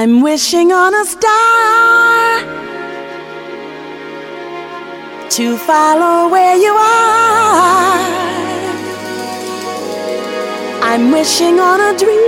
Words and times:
I'm 0.00 0.22
wishing 0.22 0.70
on 0.70 0.94
a 0.94 1.04
star 1.04 2.40
to 5.28 5.56
follow 5.56 6.28
where 6.30 6.56
you 6.56 6.72
are. 6.72 7.98
I'm 10.90 11.10
wishing 11.10 11.58
on 11.58 11.80
a 11.80 11.98
dream 11.98 12.22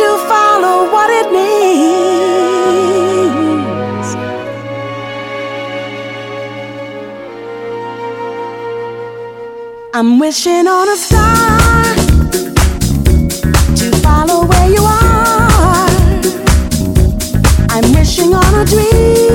to 0.00 0.08
follow 0.28 0.92
what 0.92 1.08
it 1.08 1.32
means. 1.32 2.12
I'm 9.94 10.18
wishing 10.18 10.66
on 10.66 10.88
a 10.90 10.96
star. 10.96 11.61
you 14.72 14.82
are. 14.82 15.88
I'm 17.70 17.92
wishing 17.94 18.34
on 18.34 18.54
a 18.54 18.64
dream. 18.64 19.31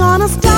on 0.00 0.22
a 0.22 0.28
star. 0.28 0.49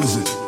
Better 0.00 0.12
close 0.14 0.16
it. 0.16 0.39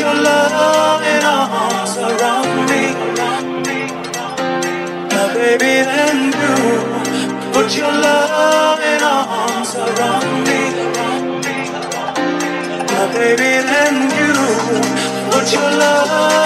your 0.00 0.14
loving 0.14 1.24
arms 1.24 1.96
around 1.98 2.70
me. 2.70 2.84
Now, 5.10 5.26
baby, 5.34 5.74
then 5.92 6.18
you 6.40 6.56
put 7.52 7.76
your 7.76 7.92
loving 7.92 9.02
arms 9.02 9.74
around 9.74 10.44
me. 10.46 10.60
Now, 12.90 13.06
baby, 13.12 13.52
then 13.70 13.94
you 14.18 14.32
put 15.30 15.52
your 15.52 15.70
love. 15.82 16.39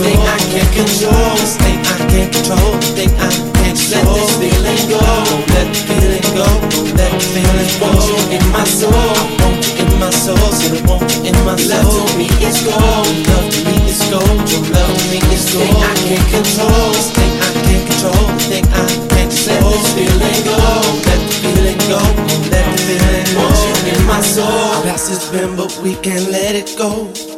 thing 0.00 0.16
I 0.16 0.38
can't 0.48 0.72
control. 0.72 1.36
This 1.36 1.56
thing 1.60 1.78
I 1.84 1.96
can't 2.08 2.32
control. 2.32 2.72
This 2.80 2.92
thing 2.96 3.12
I 3.20 3.28
can't 3.28 3.76
control. 3.76 4.16
Let 4.16 4.16
this 4.16 4.32
feeling 4.40 4.84
go. 4.88 5.04
Let 5.52 5.66
the 5.68 5.80
feeling 5.88 6.28
go. 6.32 6.48
Let 6.96 7.12
the 7.12 7.20
feeling 7.32 7.72
go. 7.80 7.88
Want 7.92 8.00
you 8.08 8.18
in 8.36 8.44
my 8.52 8.64
soul. 8.64 8.92
I 8.92 9.24
want 9.44 9.60
you 9.60 9.84
in 9.84 9.90
my 10.00 10.10
soul. 10.10 10.40
So 10.56 10.72
I 10.72 10.80
want 10.88 11.04
you 11.12 11.28
in 11.28 11.36
my 11.44 11.56
soul. 11.56 11.84
Love 11.84 12.08
to 12.08 12.16
me 12.16 12.28
is 12.40 12.58
gold. 12.64 13.08
Love 13.28 13.48
to 13.52 13.60
me 13.68 13.76
is 13.92 14.00
gold. 14.08 14.40
Your 14.48 14.64
love 14.72 14.88
to 14.88 15.04
me 15.12 15.20
is 15.36 15.44
gold. 15.52 15.68
Thing 15.68 15.76
I 15.84 15.94
can't 16.08 16.26
control. 16.32 16.88
This 16.96 17.08
thing 17.12 17.34
I 17.36 17.50
can't 17.60 17.84
control. 17.84 18.24
This 18.32 18.46
thing 18.48 18.66
I 18.72 18.84
can't 18.88 19.30
control. 19.30 19.60
Let 19.60 19.76
this 19.76 19.88
feeling 19.92 20.40
go. 20.48 20.56
Let 21.04 21.20
the 21.20 21.34
feeling 21.44 21.80
go. 21.92 22.00
Let 22.48 22.64
the 22.72 22.78
feeling 22.88 23.28
go. 23.36 23.44
Want 23.44 23.60
you 23.68 23.92
in 23.92 24.00
my 24.08 24.20
soul. 24.24 24.48
Our 24.48 24.82
past 24.88 25.12
has 25.12 25.28
been, 25.28 25.56
but 25.56 25.72
we 25.84 25.92
can't 26.00 26.28
let 26.32 26.56
it 26.56 26.72
go. 26.78 27.29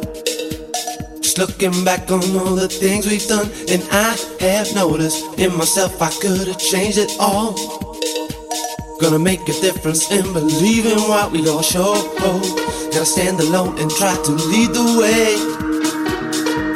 Looking 1.63 1.85
back 1.85 2.11
on 2.11 2.19
all 2.35 2.55
the 2.55 2.67
things 2.67 3.07
we've 3.07 3.25
done, 3.25 3.49
and 3.69 3.81
I 3.89 4.19
have 4.41 4.75
noticed 4.75 5.39
in 5.39 5.55
myself 5.55 6.01
I 6.01 6.09
could 6.09 6.45
have 6.49 6.59
changed 6.59 6.97
it 6.97 7.15
all. 7.21 7.55
Gonna 8.99 9.17
make 9.17 9.39
a 9.47 9.53
difference 9.63 10.11
in 10.11 10.23
believing 10.33 10.99
what 11.07 11.31
we 11.31 11.47
all 11.47 11.61
show. 11.61 11.93
Gotta 12.91 13.05
stand 13.05 13.39
alone 13.39 13.79
and 13.79 13.89
try 13.89 14.13
to 14.13 14.31
lead 14.51 14.71
the 14.75 14.83
way. 14.99 15.39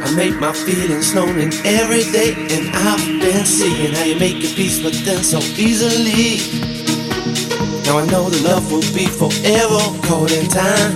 I 0.06 0.16
make 0.16 0.40
my 0.40 0.54
feelings 0.54 1.14
known 1.14 1.38
in 1.38 1.52
every 1.66 2.08
day, 2.16 2.32
and 2.56 2.74
I've 2.74 3.04
been 3.20 3.44
seeing 3.44 3.92
how 3.92 4.06
you 4.06 4.18
make 4.18 4.38
a 4.38 4.48
peace 4.56 4.82
with 4.82 5.04
them 5.04 5.22
so 5.22 5.40
easily. 5.60 6.40
Now 7.84 8.00
I 8.00 8.06
know 8.08 8.30
the 8.30 8.40
love 8.48 8.72
will 8.72 8.88
be 8.96 9.08
forever 9.08 9.84
caught 10.08 10.32
in 10.32 10.48
time. 10.48 10.96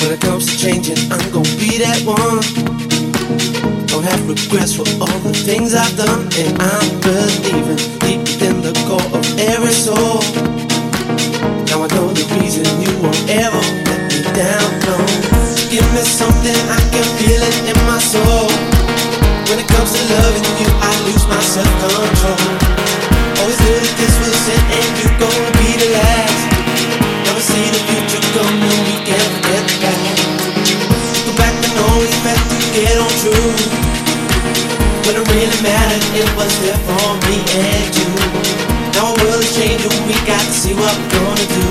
When 0.00 0.12
it 0.12 0.20
comes 0.22 0.46
to 0.46 0.56
changing, 0.56 1.12
I'm 1.12 1.30
gonna 1.30 1.56
be 1.60 1.76
that 1.76 2.00
one. 2.06 2.71
Don't 4.02 4.18
have 4.18 4.26
regrets 4.26 4.74
for 4.74 4.82
all 4.98 5.18
the 5.22 5.30
things 5.30 5.78
I've 5.78 5.94
done, 5.94 6.26
and 6.34 6.58
I'm 6.58 6.90
believing 7.06 7.78
deep 8.02 8.18
within 8.26 8.58
the 8.58 8.74
core 8.82 8.98
of 9.14 9.22
every 9.38 9.70
soul. 9.70 10.18
Now 11.70 11.86
I 11.86 11.88
know 11.94 12.10
the 12.10 12.26
reason 12.34 12.66
you 12.82 12.90
won't 12.98 13.22
ever 13.30 13.62
let 13.86 14.02
me 14.10 14.26
down. 14.34 14.66
No, 14.90 14.98
give 15.70 15.86
me 15.94 16.02
something 16.02 16.50
I 16.50 16.82
can 16.90 17.06
feel 17.14 17.46
it 17.46 17.56
in 17.70 17.78
my 17.86 18.02
soul. 18.02 18.50
When 19.46 19.62
it 19.62 19.70
comes 19.70 19.94
to 19.94 20.02
loving 20.02 20.50
you, 20.58 20.66
I 20.82 20.90
lose 21.06 21.22
my 21.30 21.38
self-control. 21.38 22.42
Always 23.38 23.58
knew 23.62 23.78
that 23.86 23.94
this 24.02 24.14
was 24.18 24.42
it, 24.50 24.62
and 24.82 24.90
you're 24.98 25.18
gonna 25.22 25.52
be 25.62 25.78
the 25.78 25.88
last. 25.94 26.42
Never 27.22 27.38
see 27.38 27.70
the 27.70 27.82
future 27.86 28.22
coming, 28.34 28.66
we 28.66 28.98
can't 29.06 29.30
forget 29.38 29.62
the 29.62 29.76
past. 29.78 30.26
Go 31.22 31.30
back 31.38 31.54
and 31.54 31.76
always 31.86 32.18
back 32.26 32.40
to 32.50 32.58
get 32.74 32.98
on 32.98 33.14
true. 33.22 33.81
Really 35.32 35.62
mattered, 35.64 36.04
it 36.12 36.28
was 36.36 36.52
there 36.60 36.76
for 36.84 37.16
me 37.24 37.40
and 37.56 37.88
you. 37.96 38.10
Our 39.00 39.16
world 39.24 39.40
is 39.40 39.48
changing, 39.56 39.88
we 40.04 40.12
got 40.28 40.44
to 40.44 40.52
see 40.52 40.76
what 40.76 40.92
we're 40.92 41.08
gonna 41.08 41.46
do. 41.48 41.66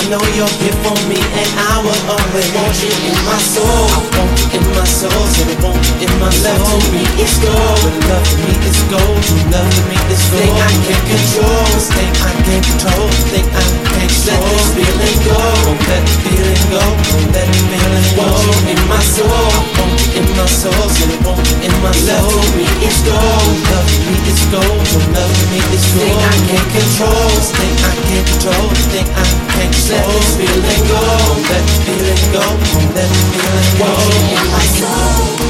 I 0.00 0.08
know 0.08 0.24
you're 0.32 0.48
here 0.56 0.72
for 0.80 0.96
me, 1.12 1.20
and 1.20 1.50
I 1.60 1.84
will 1.84 2.02
always 2.08 2.48
want 2.56 2.72
you 2.80 2.88
in 3.04 3.18
my 3.28 3.36
soul. 3.36 3.68
I 3.92 4.00
want 4.16 4.32
you 4.40 4.56
in 4.56 4.64
my 4.72 4.88
soul, 4.88 5.12
so 5.12 5.44
I 5.44 5.60
want 5.60 5.76
in 6.00 6.08
my 6.16 6.32
love 6.40 6.64
to 6.64 6.88
me 6.88 7.04
is 7.20 7.36
gold. 7.44 7.84
But 7.84 8.16
love 8.16 8.24
to 8.24 8.36
me 8.40 8.56
is 8.64 8.80
gold. 8.88 9.20
Love 9.52 9.68
to 9.68 9.82
me 9.92 9.98
is 10.08 10.24
gold. 10.32 10.40
Thing 10.40 10.56
I 10.56 10.72
can't 10.88 11.04
control, 11.04 11.68
thing 11.92 12.12
I 12.16 12.32
can't 12.48 12.64
control, 12.64 13.08
thing 13.28 13.44
I 13.44 13.64
can't 13.92 14.14
let 14.24 14.40
this 14.48 14.72
feeling 14.72 15.20
go. 15.28 15.36
Won't 15.68 15.84
let 15.84 16.00
the 16.00 16.16
feeling 16.24 16.64
go, 16.72 16.80
won't 16.80 17.28
let 17.28 17.44
the 17.44 17.60
feeling 17.68 18.08
go. 18.16 18.24
Want 18.24 18.40
you 18.40 18.72
in 18.72 18.80
my 18.88 19.02
soul, 19.04 19.28
I 19.28 19.60
want 19.76 20.00
you 20.00 20.24
in 20.24 20.26
my 20.32 20.48
soul, 20.48 20.88
so 20.88 21.04
I 21.04 21.16
want 21.28 21.44
my 21.88 21.96
love 22.04 22.56
me 22.56 22.68
is 22.84 23.00
gold. 23.00 23.56
Love 23.72 23.94
me 24.04 24.16
is 24.28 24.44
gold. 24.52 24.88
Love 25.16 25.32
to 25.40 25.44
me 25.48 25.60
is 25.72 25.86
gold. 25.96 26.04
Thing 26.04 26.20
I 26.20 26.36
can't 26.48 26.68
control, 26.76 27.32
thing 27.56 27.76
I 27.80 27.94
can't 28.08 28.26
control, 28.28 28.68
thing 28.92 29.08
I 29.08 29.26
can't 29.56 29.74
let 29.88 30.04
this 30.12 30.36
feeling 30.36 30.84
go. 30.92 31.00
Let 31.48 31.64
feeling 31.84 32.24
go, 32.32 32.44
let 32.92 33.10
feeling 33.32 33.72
go. 33.80 33.90
My 34.52 34.64
soul. 34.76 35.47